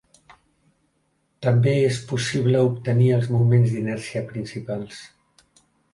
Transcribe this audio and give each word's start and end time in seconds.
També 1.47 1.73
és 1.91 1.99
possible 2.13 2.63
obtenir 2.71 3.11
els 3.19 3.29
moments 3.37 3.75
d'inèrcia 3.77 4.25
principals. 4.33 5.03